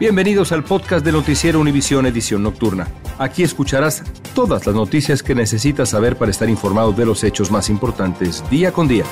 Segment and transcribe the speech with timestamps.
[0.00, 2.88] Bienvenidos al podcast de Noticiero Univisión Edición Nocturna.
[3.18, 4.02] Aquí escucharás
[4.34, 8.72] todas las noticias que necesitas saber para estar informado de los hechos más importantes día
[8.72, 9.04] con día.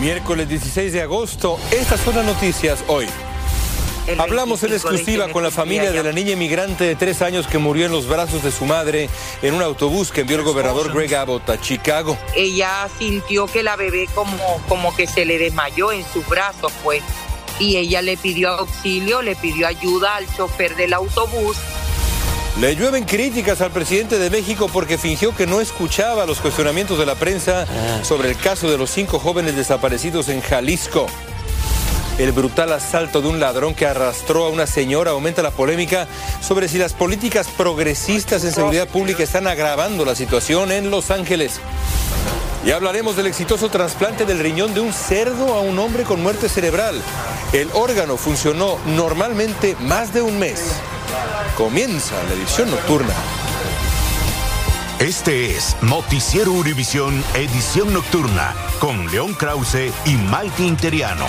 [0.00, 3.06] Miércoles 16 de agosto, estas son las noticias hoy.
[4.18, 7.86] Hablamos en exclusiva con la familia de la niña inmigrante de tres años que murió
[7.86, 9.08] en los brazos de su madre
[9.42, 12.18] en un autobús que envió el gobernador Greg Abbott a Chicago.
[12.34, 17.02] Ella sintió que la bebé como, como que se le desmayó en sus brazos, pues
[17.58, 21.56] y ella le pidió auxilio, le pidió ayuda al chofer del autobús.
[22.60, 27.04] Le llueven críticas al presidente de México porque fingió que no escuchaba los cuestionamientos de
[27.04, 27.66] la prensa
[28.02, 31.06] sobre el caso de los cinco jóvenes desaparecidos en Jalisco.
[32.18, 36.08] El brutal asalto de un ladrón que arrastró a una señora aumenta la polémica
[36.40, 41.60] sobre si las políticas progresistas en seguridad pública están agravando la situación en Los Ángeles.
[42.66, 46.48] Y hablaremos del exitoso trasplante del riñón de un cerdo a un hombre con muerte
[46.48, 47.00] cerebral.
[47.52, 50.72] El órgano funcionó normalmente más de un mes.
[51.56, 53.14] Comienza la edición nocturna.
[54.98, 61.26] Este es Noticiero Univisión Edición Nocturna con León Krause y Mike Interiano.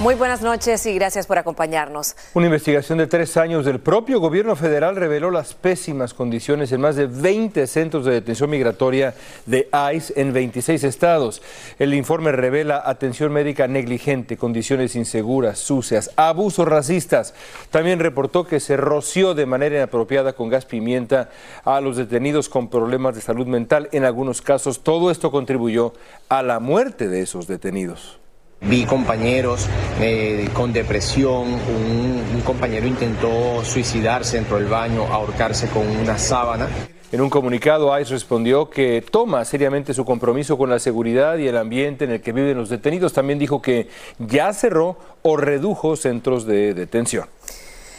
[0.00, 2.16] Muy buenas noches y gracias por acompañarnos.
[2.32, 6.96] Una investigación de tres años del propio gobierno federal reveló las pésimas condiciones en más
[6.96, 11.42] de 20 centros de detención migratoria de ICE en 26 estados.
[11.78, 17.34] El informe revela atención médica negligente, condiciones inseguras, sucias, abusos racistas.
[17.70, 21.28] También reportó que se roció de manera inapropiada con gas pimienta
[21.62, 23.90] a los detenidos con problemas de salud mental.
[23.92, 25.92] En algunos casos, todo esto contribuyó
[26.30, 28.19] a la muerte de esos detenidos.
[28.62, 29.66] Vi compañeros
[30.00, 36.68] eh, con depresión, un, un compañero intentó suicidarse dentro del baño, ahorcarse con una sábana.
[37.12, 41.56] En un comunicado, ICE respondió que toma seriamente su compromiso con la seguridad y el
[41.56, 43.12] ambiente en el que viven los detenidos.
[43.12, 43.88] También dijo que
[44.20, 47.26] ya cerró o redujo centros de detención.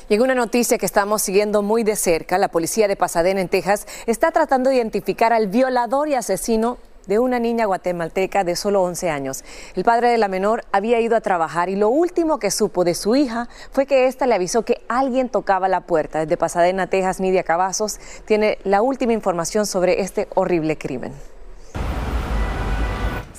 [0.07, 3.49] Y en una noticia que estamos siguiendo muy de cerca, la policía de Pasadena, en
[3.49, 6.77] Texas, está tratando de identificar al violador y asesino
[7.07, 9.43] de una niña guatemalteca de solo 11 años.
[9.75, 12.93] El padre de la menor había ido a trabajar y lo último que supo de
[12.93, 16.19] su hija fue que ésta le avisó que alguien tocaba la puerta.
[16.19, 21.13] Desde Pasadena, Texas, Nidia Cavazos tiene la última información sobre este horrible crimen.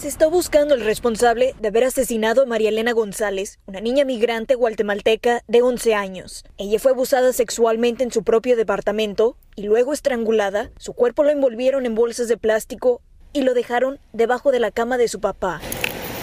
[0.03, 4.56] Se está buscando el responsable de haber asesinado a María Elena González, una niña migrante
[4.56, 6.44] guatemalteca de 11 años.
[6.59, 10.73] Ella fue abusada sexualmente en su propio departamento y luego estrangulada.
[10.77, 13.00] Su cuerpo lo envolvieron en bolsas de plástico
[13.32, 15.60] y lo dejaron debajo de la cama de su papá.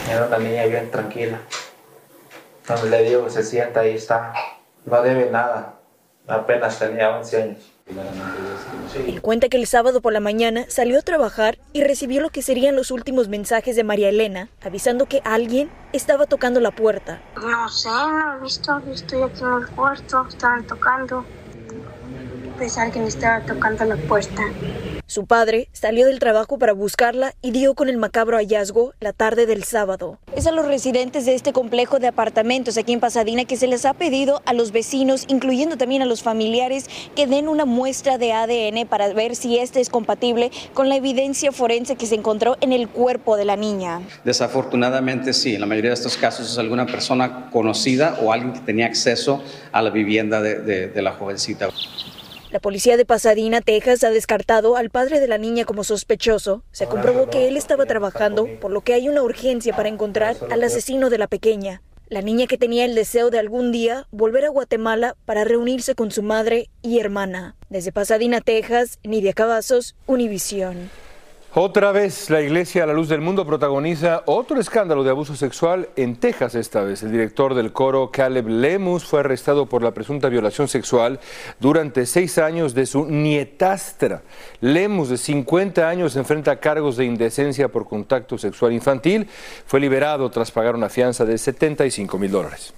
[0.10, 1.40] Era una niña bien tranquila.
[2.68, 4.34] Donde le digo, se sienta, ahí está.
[4.86, 5.76] No debe nada.
[6.28, 7.72] Apenas tenía 11 años.
[8.96, 12.44] Él cuenta que el sábado por la mañana salió a trabajar y recibió lo que
[12.44, 17.20] serían los últimos mensajes de María Elena, avisando que alguien estaba tocando la puerta.
[17.36, 18.80] No sé, no he visto.
[18.86, 21.26] Yo estoy aquí en el cuarto, estaban tocando.
[22.58, 24.44] Pues alguien estaba tocando la puerta.
[25.10, 29.48] Su padre salió del trabajo para buscarla y dio con el macabro hallazgo la tarde
[29.48, 30.20] del sábado.
[30.36, 33.86] Es a los residentes de este complejo de apartamentos aquí en Pasadena que se les
[33.86, 38.34] ha pedido a los vecinos, incluyendo también a los familiares, que den una muestra de
[38.34, 42.72] ADN para ver si este es compatible con la evidencia forense que se encontró en
[42.72, 44.02] el cuerpo de la niña.
[44.24, 48.60] Desafortunadamente sí, en la mayoría de estos casos es alguna persona conocida o alguien que
[48.60, 49.42] tenía acceso
[49.72, 51.70] a la vivienda de, de, de la jovencita.
[52.52, 56.64] La policía de Pasadena, Texas, ha descartado al padre de la niña como sospechoso.
[56.72, 60.64] Se comprobó que él estaba trabajando, por lo que hay una urgencia para encontrar al
[60.64, 61.84] asesino de la pequeña.
[62.08, 66.10] La niña que tenía el deseo de algún día volver a Guatemala para reunirse con
[66.10, 67.56] su madre y hermana.
[67.70, 70.90] Desde Pasadena, Texas, Nidia Cavazos, Univisión.
[71.56, 75.90] Otra vez la Iglesia a la Luz del Mundo protagoniza otro escándalo de abuso sexual
[75.96, 77.02] en Texas esta vez.
[77.02, 81.20] El director del coro Caleb Lemus fue arrestado por la presunta violación sexual
[81.60, 84.22] durante seis años de su nietastra.
[84.62, 89.28] Lemus, de 50 años, enfrenta cargos de indecencia por contacto sexual infantil.
[89.66, 92.76] Fue liberado tras pagar una fianza de 75 mil dólares.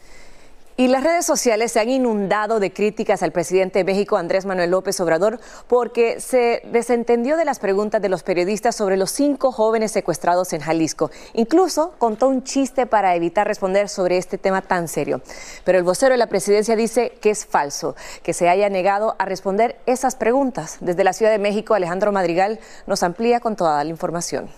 [0.81, 4.71] Y las redes sociales se han inundado de críticas al presidente de México, Andrés Manuel
[4.71, 9.91] López Obrador, porque se desentendió de las preguntas de los periodistas sobre los cinco jóvenes
[9.91, 11.11] secuestrados en Jalisco.
[11.33, 15.21] Incluso contó un chiste para evitar responder sobre este tema tan serio.
[15.65, 19.25] Pero el vocero de la presidencia dice que es falso, que se haya negado a
[19.25, 20.77] responder esas preguntas.
[20.79, 24.49] Desde la Ciudad de México, Alejandro Madrigal nos amplía con toda la información.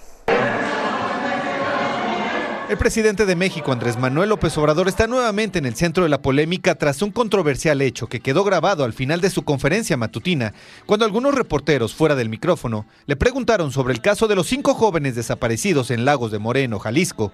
[2.74, 6.24] El presidente de México, Andrés Manuel López Obrador, está nuevamente en el centro de la
[6.24, 10.56] polémica tras un controversial hecho que quedó grabado al final de su conferencia matutina,
[10.88, 15.16] cuando algunos reporteros fuera del micrófono le preguntaron sobre el caso de los cinco jóvenes
[15.16, 17.32] desaparecidos en Lagos de Moreno, Jalisco.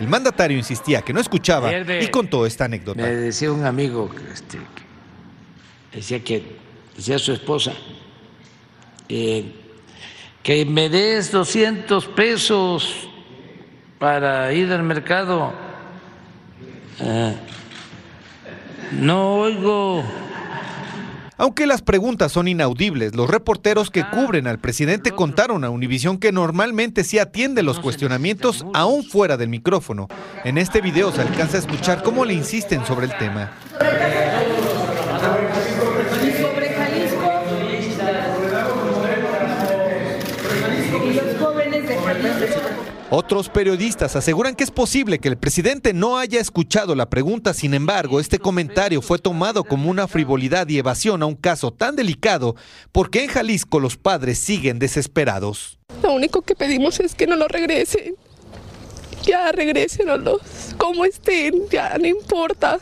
[0.00, 3.02] El mandatario insistía que no escuchaba y contó esta anécdota.
[3.02, 4.58] Me decía un amigo, este,
[5.94, 6.56] decía que
[6.96, 7.72] decía su esposa,
[9.08, 9.54] eh,
[10.42, 13.08] que me des 200 pesos
[13.98, 15.52] para ir al mercado.
[17.00, 17.34] Eh,
[18.92, 20.04] no oigo.
[21.36, 26.32] Aunque las preguntas son inaudibles, los reporteros que cubren al presidente contaron a Univisión que
[26.32, 30.08] normalmente sí atiende los cuestionamientos aún fuera del micrófono.
[30.44, 33.52] En este video se alcanza a escuchar cómo le insisten sobre el tema.
[43.12, 47.74] Otros periodistas aseguran que es posible que el presidente no haya escuchado la pregunta, sin
[47.74, 52.54] embargo, este comentario fue tomado como una frivolidad y evasión a un caso tan delicado
[52.92, 55.80] porque en Jalisco los padres siguen desesperados.
[56.04, 58.14] Lo único que pedimos es que no lo regresen
[59.22, 60.40] ya regrésenos
[60.76, 62.78] como estén, ya no importa.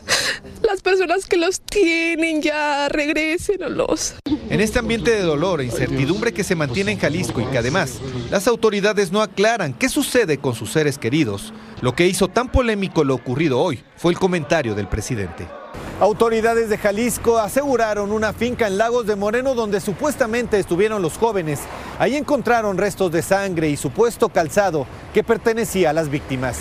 [0.61, 4.15] Las personas que los tienen, ya regrésenos.
[4.49, 7.99] En este ambiente de dolor e incertidumbre que se mantiene en Jalisco y que además
[8.31, 13.03] las autoridades no aclaran qué sucede con sus seres queridos, lo que hizo tan polémico
[13.03, 15.58] lo ocurrido hoy fue el comentario del presidente.
[15.99, 21.59] Autoridades de Jalisco aseguraron una finca en Lagos de Moreno donde supuestamente estuvieron los jóvenes.
[21.99, 26.59] Ahí encontraron restos de sangre y supuesto calzado que pertenecía a las víctimas.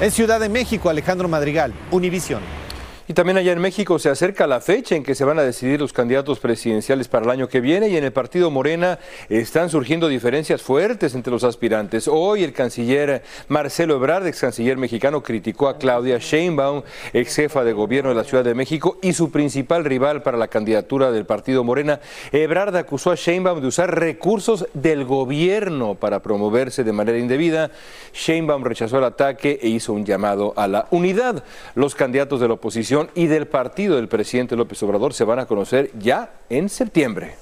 [0.00, 2.65] En Ciudad de México, Alejandro Madrigal, Univisión.
[3.08, 5.78] Y también allá en México se acerca la fecha en que se van a decidir
[5.78, 8.98] los candidatos presidenciales para el año que viene y en el partido Morena
[9.28, 12.08] están surgiendo diferencias fuertes entre los aspirantes.
[12.08, 16.82] Hoy el canciller Marcelo Ebrard, ex canciller mexicano, criticó a Claudia Sheinbaum,
[17.12, 20.48] ex jefa de gobierno de la Ciudad de México y su principal rival para la
[20.48, 22.00] candidatura del partido Morena.
[22.32, 27.70] Ebrard acusó a Sheinbaum de usar recursos del gobierno para promoverse de manera indebida.
[28.12, 31.44] Sheinbaum rechazó el ataque e hizo un llamado a la unidad.
[31.76, 35.46] Los candidatos de la oposición y del partido del presidente López Obrador se van a
[35.46, 37.34] conocer ya en septiembre.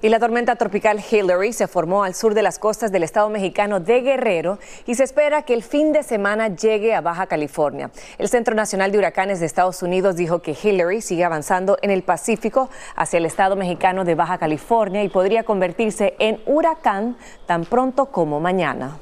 [0.00, 3.80] Y la tormenta tropical Hillary se formó al sur de las costas del estado mexicano
[3.80, 7.90] de Guerrero y se espera que el fin de semana llegue a Baja California.
[8.16, 12.04] El Centro Nacional de Huracanes de Estados Unidos dijo que Hillary sigue avanzando en el
[12.04, 17.16] Pacífico hacia el estado mexicano de Baja California y podría convertirse en huracán
[17.46, 19.00] tan pronto como mañana.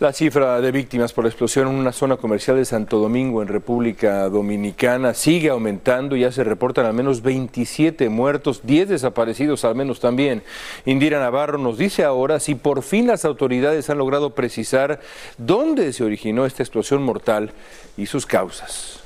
[0.00, 4.28] La cifra de víctimas por explosión en una zona comercial de Santo Domingo en República
[4.28, 6.16] Dominicana sigue aumentando.
[6.16, 10.42] Ya se reportan al menos 27 muertos, 10 desaparecidos al menos también.
[10.84, 14.98] Indira Navarro nos dice ahora si por fin las autoridades han logrado precisar
[15.38, 17.52] dónde se originó esta explosión mortal
[17.96, 19.03] y sus causas.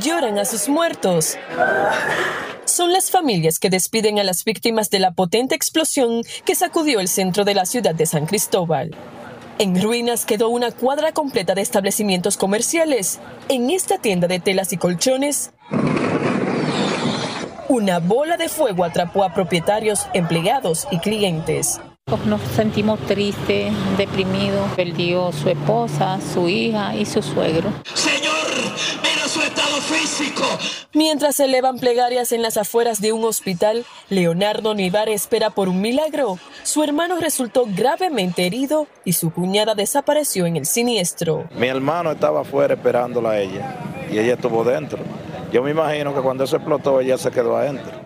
[0.00, 1.36] Lloran a sus muertos.
[2.64, 7.08] Son las familias que despiden a las víctimas de la potente explosión que sacudió el
[7.08, 8.94] centro de la ciudad de San Cristóbal.
[9.58, 13.20] En ruinas quedó una cuadra completa de establecimientos comerciales.
[13.48, 15.52] En esta tienda de telas y colchones,
[17.68, 21.80] una bola de fuego atrapó a propietarios, empleados y clientes.
[22.26, 24.70] Nos sentimos tristes, deprimidos.
[24.76, 27.72] Perdió su esposa, su hija y su suegro.
[27.94, 28.33] Señor,
[29.02, 30.42] mira su estado físico.
[30.92, 35.80] Mientras se elevan plegarias en las afueras de un hospital, Leonardo Nivar espera por un
[35.80, 36.38] milagro.
[36.62, 41.48] Su hermano resultó gravemente herido y su cuñada desapareció en el siniestro.
[41.56, 43.76] Mi hermano estaba afuera esperándola a ella
[44.10, 44.98] y ella estuvo dentro.
[45.52, 48.04] Yo me imagino que cuando eso explotó ella se quedó adentro.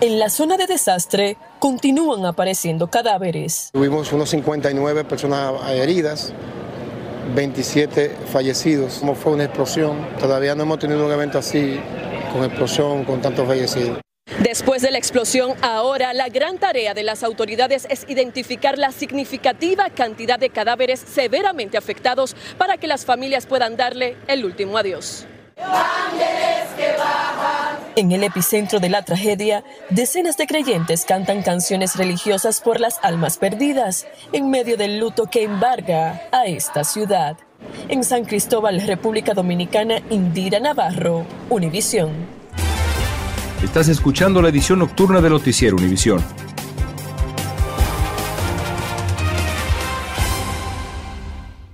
[0.00, 3.70] En la zona de desastre continúan apareciendo cadáveres.
[3.72, 6.32] Tuvimos unos 59 personas heridas,
[7.34, 8.98] 27 fallecidos.
[8.98, 11.80] Como fue una explosión, todavía no hemos tenido un evento así,
[12.32, 13.98] con explosión, con tantos fallecidos.
[14.42, 19.90] Después de la explosión, ahora la gran tarea de las autoridades es identificar la significativa
[19.90, 25.26] cantidad de cadáveres severamente afectados para que las familias puedan darle el último adiós.
[27.98, 33.38] En el epicentro de la tragedia, decenas de creyentes cantan canciones religiosas por las almas
[33.38, 37.36] perdidas, en medio del luto que embarga a esta ciudad.
[37.88, 42.10] En San Cristóbal, República Dominicana, Indira Navarro, Univisión.
[43.64, 46.24] Estás escuchando la edición nocturna de Noticiero Univisión.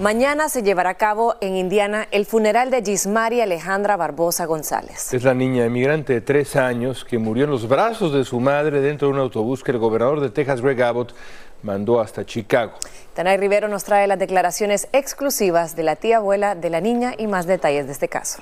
[0.00, 5.12] Mañana se llevará a cabo en Indiana el funeral de Gismari Alejandra Barbosa González.
[5.12, 8.80] Es la niña emigrante de tres años que murió en los brazos de su madre
[8.80, 11.14] dentro de un autobús que el gobernador de Texas, Greg Abbott,
[11.62, 12.72] mandó hasta Chicago.
[13.12, 17.26] Tanay Rivero nos trae las declaraciones exclusivas de la tía abuela de la niña y
[17.26, 18.40] más detalles de este caso.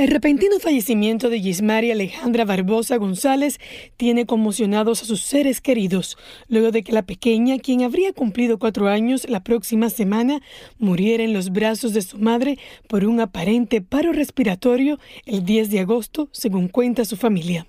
[0.00, 3.58] El repentino fallecimiento de Gismari Alejandra Barbosa González
[3.98, 6.16] tiene conmocionados a sus seres queridos,
[6.48, 10.40] luego de que la pequeña, quien habría cumplido cuatro años la próxima semana,
[10.78, 12.56] muriera en los brazos de su madre
[12.88, 17.66] por un aparente paro respiratorio el 10 de agosto, según cuenta su familia.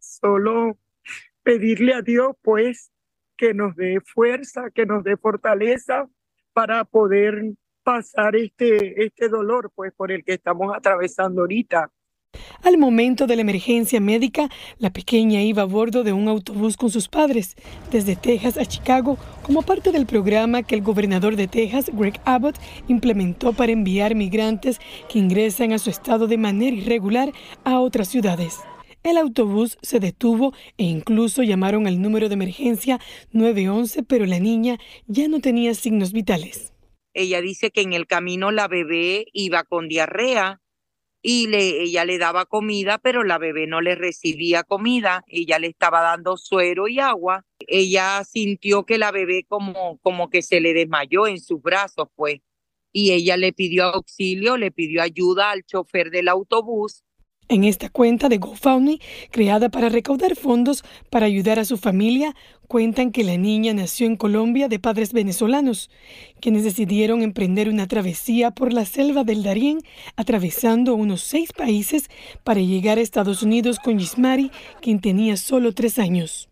[0.00, 0.76] Solo
[1.42, 2.92] pedirle a Dios, pues,
[3.38, 6.10] que nos dé fuerza, que nos dé fortaleza
[6.52, 11.90] para poder pasar este, este dolor pues por el que estamos atravesando ahorita.
[12.62, 16.90] Al momento de la emergencia médica, la pequeña iba a bordo de un autobús con
[16.90, 17.56] sus padres
[17.90, 22.56] desde Texas a Chicago como parte del programa que el gobernador de Texas, Greg Abbott,
[22.86, 27.32] implementó para enviar migrantes que ingresan a su estado de manera irregular
[27.64, 28.60] a otras ciudades.
[29.02, 33.00] El autobús se detuvo e incluso llamaron al número de emergencia
[33.32, 36.74] 911, pero la niña ya no tenía signos vitales.
[37.14, 40.60] Ella dice que en el camino la bebé iba con diarrea
[41.22, 45.24] y le, ella le daba comida, pero la bebé no le recibía comida.
[45.26, 47.44] Ella le estaba dando suero y agua.
[47.66, 52.40] Ella sintió que la bebé como, como que se le desmayó en sus brazos, pues.
[52.92, 57.04] Y ella le pidió auxilio, le pidió ayuda al chofer del autobús
[57.50, 62.36] en esta cuenta de GoFundMe, creada para recaudar fondos para ayudar a su familia,
[62.68, 65.90] cuentan que la niña nació en Colombia de padres venezolanos,
[66.40, 69.80] quienes decidieron emprender una travesía por la selva del Darién,
[70.14, 72.08] atravesando unos seis países
[72.44, 76.48] para llegar a Estados Unidos con Gismari, quien tenía solo tres años.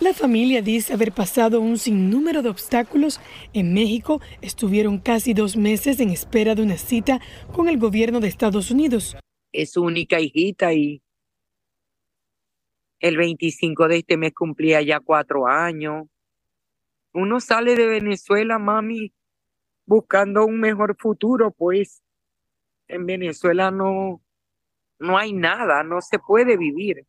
[0.00, 3.20] La familia dice haber pasado un sinnúmero de obstáculos.
[3.52, 7.20] En México estuvieron casi dos meses en espera de una cita
[7.52, 9.16] con el gobierno de Estados Unidos
[9.52, 11.02] es su única hijita y
[13.00, 16.06] el 25 de este mes cumplía ya cuatro años.
[17.12, 19.12] Uno sale de Venezuela, mami,
[19.84, 22.02] buscando un mejor futuro, pues
[22.88, 24.22] en Venezuela no,
[24.98, 27.06] no hay nada, no se puede vivir.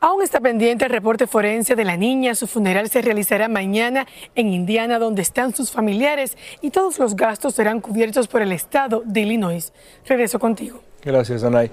[0.00, 2.34] Aún está pendiente el reporte forense de la niña.
[2.34, 7.54] Su funeral se realizará mañana en Indiana, donde están sus familiares, y todos los gastos
[7.54, 9.72] serán cubiertos por el estado de Illinois.
[10.06, 10.82] Regreso contigo.
[11.06, 11.70] Gracias, Anay.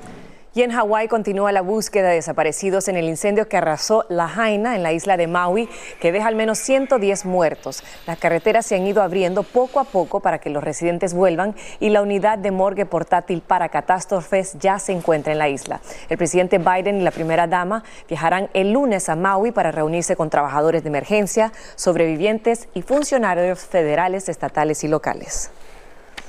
[0.55, 4.75] Y en Hawái continúa la búsqueda de desaparecidos en el incendio que arrasó La Jaina
[4.75, 5.67] en la isla de Maui,
[5.99, 7.83] que deja al menos 110 muertos.
[8.05, 11.89] Las carreteras se han ido abriendo poco a poco para que los residentes vuelvan y
[11.89, 15.81] la unidad de morgue portátil para catástrofes ya se encuentra en la isla.
[16.07, 20.29] El presidente Biden y la primera dama viajarán el lunes a Maui para reunirse con
[20.29, 25.49] trabajadores de emergencia, sobrevivientes y funcionarios federales, estatales y locales.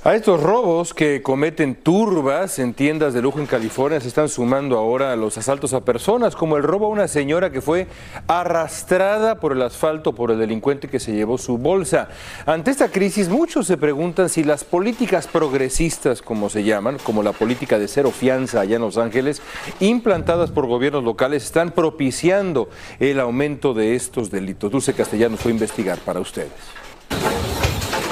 [0.06, 4.76] A estos robos que cometen turbas en tiendas de lujo en California se están sumando
[4.76, 7.86] ahora los asaltos a personas, como el robo a una señora que fue
[8.26, 12.10] arrastrada por el asfalto por el delincuente que se llevó su bolsa.
[12.44, 17.32] Ante esta crisis, muchos se preguntan si las políticas progresistas, como se llaman, como la
[17.32, 19.40] política de cero fianza allá en Los Ángeles,
[19.80, 22.68] implantadas por gobiernos locales, están propiciando
[23.00, 24.70] el aumento de estos delitos.
[24.70, 26.83] Dulce Castellanos fue a investigar para ustedes.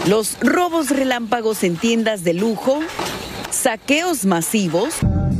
[0.09, 2.80] Los robos relámpagos en tiendas de lujo,
[3.52, 4.97] saqueos masivos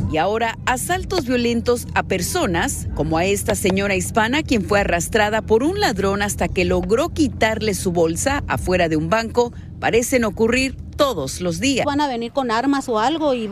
[0.09, 5.63] y ahora asaltos violentos a personas, como a esta señora hispana quien fue arrastrada por
[5.63, 9.51] un ladrón hasta que logró quitarle su bolsa afuera de un banco,
[9.83, 11.85] parecen ocurrir todos los días.
[11.85, 13.49] Van a venir con armas o algo y,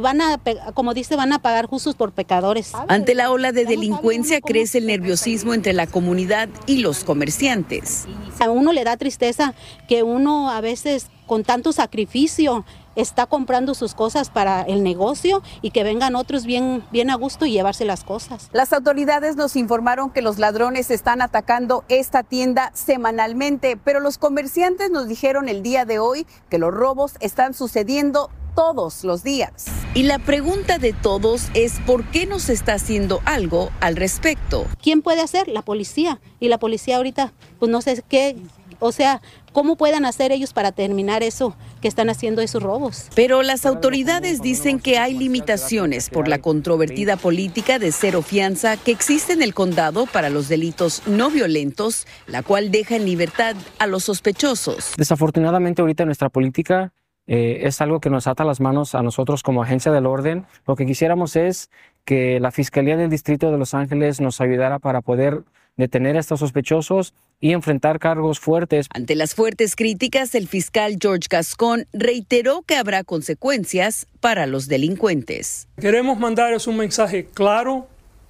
[0.00, 0.38] van a,
[0.74, 2.72] como dice, van a pagar justos por pecadores.
[2.88, 8.04] Ante la ola de delincuencia crece el nerviosismo entre la comunidad y los comerciantes.
[8.38, 9.54] A uno le da tristeza
[9.88, 15.70] que uno a veces con tanto sacrificio está comprando sus cosas para el negocio y
[15.70, 18.48] que vengan otros bien, bien a gusto y llevarse las cosas.
[18.52, 24.90] Las autoridades nos informaron que los ladrones están atacando esta tienda semanalmente, pero los comerciantes
[24.90, 29.66] nos dijeron el día de hoy que los robos están sucediendo todos los días.
[29.94, 34.66] Y la pregunta de todos es por qué no se está haciendo algo al respecto.
[34.82, 35.48] ¿Quién puede hacer?
[35.48, 36.20] La policía.
[36.40, 38.36] Y la policía ahorita, pues no sé qué,
[38.78, 39.22] o sea,
[39.52, 43.08] ¿cómo puedan hacer ellos para terminar eso que están haciendo esos robos?
[43.14, 48.92] Pero las autoridades dicen que hay limitaciones por la controvertida política de cero fianza que
[48.92, 53.86] existe en el condado para los delitos no violentos, la cual deja en libertad a
[53.86, 54.94] los sospechosos.
[54.96, 56.94] Desafortunadamente ahorita nuestra política
[57.26, 60.46] eh, es algo que nos ata las manos a nosotros como agencia del orden.
[60.66, 61.70] Lo que quisiéramos es
[62.04, 65.44] que la Fiscalía del Distrito de Los Ángeles nos ayudara para poder
[65.76, 68.86] detener a estos sospechosos y enfrentar cargos fuertes.
[68.94, 75.66] Ante las fuertes críticas, el fiscal George Gascon reiteró que habrá consecuencias para los delincuentes.
[75.78, 77.88] Queremos mandarles un mensaje claro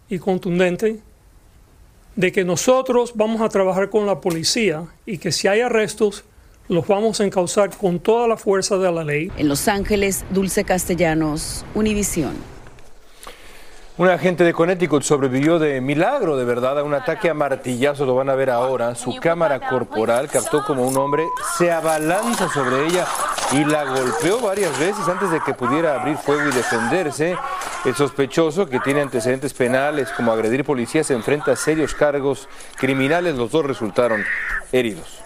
[0.09, 0.99] y contundente
[2.17, 6.25] de que nosotros vamos a trabajar con la policía y que si hay arrestos,
[6.69, 9.31] los vamos a encauzar con toda la fuerza de la ley.
[9.37, 12.33] En Los Ángeles, Dulce Castellanos, Univisión.
[13.99, 18.07] Un agente de Connecticut sobrevivió de milagro, de verdad, a un ataque a martillazos.
[18.07, 18.95] Lo van a ver ahora.
[18.95, 21.27] Su cámara corporal captó como un hombre
[21.59, 23.07] se abalanza sobre ella
[23.53, 27.37] y la golpeó varias veces antes de que pudiera abrir fuego y defenderse.
[27.85, 33.37] El sospechoso, que tiene antecedentes penales como agredir policías, se enfrenta a serios cargos criminales.
[33.37, 34.25] Los dos resultaron
[34.73, 35.22] heridos.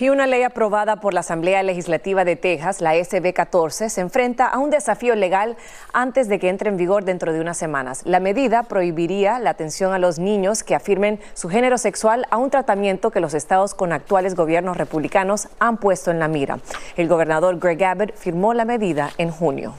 [0.00, 4.46] Y una ley aprobada por la Asamblea Legislativa de Texas, la SB 14, se enfrenta
[4.46, 5.56] a un desafío legal
[5.92, 8.02] antes de que entre en vigor dentro de unas semanas.
[8.04, 12.50] La medida prohibiría la atención a los niños que afirmen su género sexual a un
[12.50, 16.58] tratamiento que los estados con actuales gobiernos republicanos han puesto en la mira.
[16.96, 19.74] El gobernador Greg Abbott firmó la medida en junio.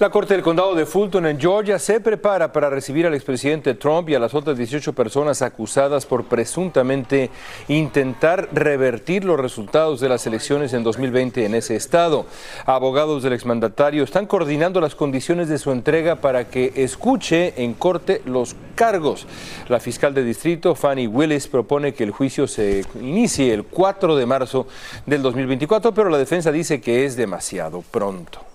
[0.00, 4.08] La Corte del Condado de Fulton en Georgia se prepara para recibir al expresidente Trump
[4.08, 7.30] y a las otras 18 personas acusadas por presuntamente
[7.68, 12.26] intentar revertir los resultados de las elecciones en 2020 en ese estado.
[12.66, 18.20] Abogados del exmandatario están coordinando las condiciones de su entrega para que escuche en corte
[18.26, 19.28] los cargos.
[19.68, 24.26] La fiscal de distrito, Fanny Willis, propone que el juicio se inicie el 4 de
[24.26, 24.66] marzo
[25.06, 28.53] del 2024, pero la defensa dice que es demasiado pronto.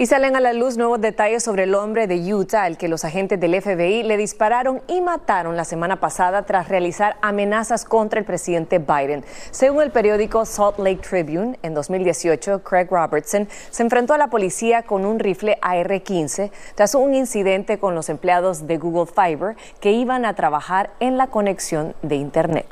[0.00, 3.04] Y salen a la luz nuevos detalles sobre el hombre de Utah al que los
[3.04, 8.24] agentes del FBI le dispararon y mataron la semana pasada tras realizar amenazas contra el
[8.24, 9.24] presidente Biden.
[9.50, 14.84] Según el periódico Salt Lake Tribune, en 2018, Craig Robertson se enfrentó a la policía
[14.84, 20.26] con un rifle AR-15 tras un incidente con los empleados de Google Fiber que iban
[20.26, 22.66] a trabajar en la conexión de Internet.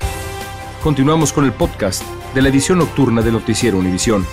[0.81, 2.05] Continuamos con el podcast
[2.37, 4.24] de la edición nocturna de Noticiero Univisión.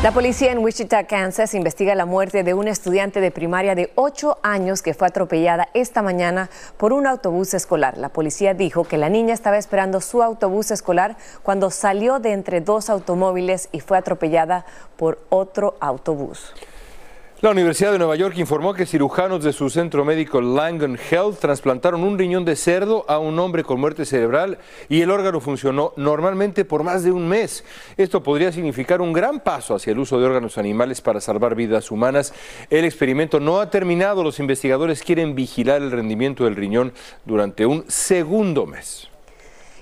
[0.00, 4.38] La policía en Wichita, Kansas, investiga la muerte de una estudiante de primaria de 8
[4.44, 7.98] años que fue atropellada esta mañana por un autobús escolar.
[7.98, 12.60] La policía dijo que la niña estaba esperando su autobús escolar cuando salió de entre
[12.60, 16.54] dos automóviles y fue atropellada por otro autobús.
[17.40, 22.02] La Universidad de Nueva York informó que cirujanos de su centro médico Langan Health trasplantaron
[22.02, 26.64] un riñón de cerdo a un hombre con muerte cerebral y el órgano funcionó normalmente
[26.64, 27.62] por más de un mes.
[27.96, 31.92] Esto podría significar un gran paso hacia el uso de órganos animales para salvar vidas
[31.92, 32.34] humanas.
[32.70, 34.24] El experimento no ha terminado.
[34.24, 36.92] Los investigadores quieren vigilar el rendimiento del riñón
[37.24, 39.08] durante un segundo mes.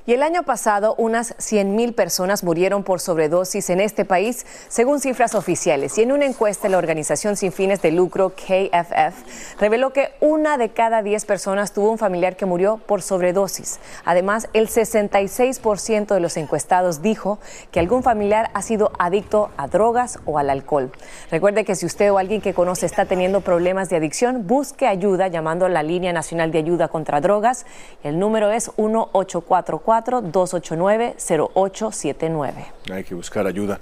[0.09, 5.35] Y el año pasado, unas 100.000 personas murieron por sobredosis en este país, según cifras
[5.35, 5.99] oficiales.
[5.99, 10.69] Y en una encuesta, la organización sin fines de lucro KFF reveló que una de
[10.69, 13.81] cada 10 personas tuvo un familiar que murió por sobredosis.
[14.05, 17.41] Además, el 66% de los encuestados dijo
[17.73, 20.93] que algún familiar ha sido adicto a drogas o al alcohol.
[21.33, 25.27] Recuerde que si usted o alguien que conoce está teniendo problemas de adicción, busque ayuda
[25.27, 27.67] llamando a la Línea Nacional de Ayuda contra Drogas.
[28.05, 29.96] El número es 1844.
[30.05, 32.53] 289-0879.
[32.93, 33.81] Hay que buscar ayuda.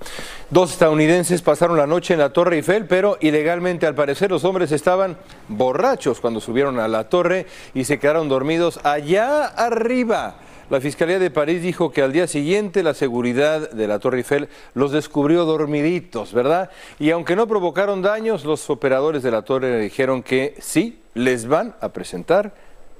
[0.50, 4.72] Dos estadounidenses pasaron la noche en la Torre Eiffel, pero ilegalmente al parecer los hombres
[4.72, 5.16] estaban
[5.48, 10.36] borrachos cuando subieron a la torre y se quedaron dormidos allá arriba.
[10.70, 14.48] La Fiscalía de París dijo que al día siguiente la seguridad de la Torre Eiffel
[14.72, 16.70] los descubrió dormiditos, ¿verdad?
[16.98, 21.74] Y aunque no provocaron daños, los operadores de la torre dijeron que sí, les van
[21.80, 22.54] a presentar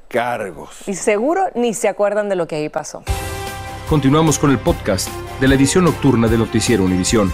[0.08, 0.86] cargos.
[0.86, 3.02] Y seguro ni se acuerdan de lo que ahí pasó.
[3.88, 5.08] Continuamos con el podcast
[5.40, 7.32] de la edición nocturna de Noticiero Univisión.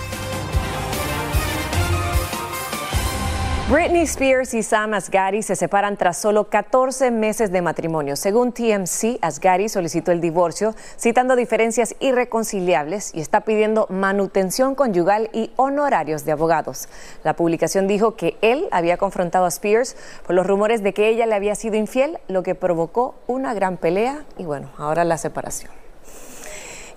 [3.70, 8.16] Britney Spears y Sam Asghari se separan tras solo 14 meses de matrimonio.
[8.16, 15.52] Según TMC, Asghari solicitó el divorcio citando diferencias irreconciliables y está pidiendo manutención conyugal y
[15.54, 16.88] honorarios de abogados.
[17.22, 19.94] La publicación dijo que él había confrontado a Spears
[20.26, 23.76] por los rumores de que ella le había sido infiel, lo que provocó una gran
[23.76, 25.80] pelea y bueno, ahora la separación.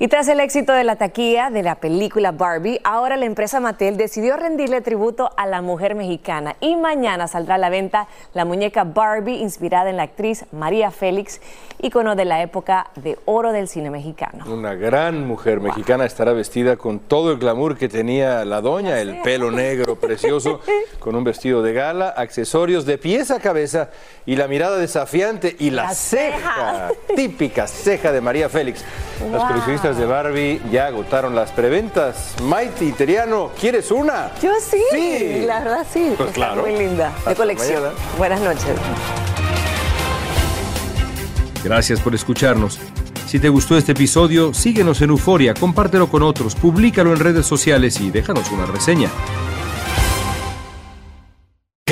[0.03, 3.95] Y tras el éxito de la taquilla de la película Barbie, ahora la empresa Mattel
[3.95, 8.83] decidió rendirle tributo a la mujer mexicana y mañana saldrá a la venta la muñeca
[8.83, 11.39] Barbie inspirada en la actriz María Félix,
[11.81, 14.43] icono de la época de oro del cine mexicano.
[14.53, 19.21] Una gran mujer mexicana estará vestida con todo el glamour que tenía la doña, el
[19.21, 20.59] pelo negro precioso,
[20.99, 23.89] con un vestido de gala, accesorios de pies a cabeza
[24.25, 28.83] y la mirada desafiante y la, ceja, típica ceja de María Félix.
[29.19, 32.35] Coleccionistas de Barbie ya agotaron las preventas.
[32.43, 34.31] Maite Teriano, ¿quieres una?
[34.41, 35.43] Yo sí, Sí.
[35.45, 36.13] la verdad sí.
[36.17, 36.61] Pues Está claro.
[36.63, 37.83] muy linda, de colección.
[37.83, 37.99] mañana.
[38.17, 38.65] Buenas noches.
[41.63, 42.79] Gracias por escucharnos.
[43.27, 47.99] Si te gustó este episodio, síguenos en Euforia, compártelo con otros, públicalo en redes sociales
[47.99, 49.09] y déjanos una reseña.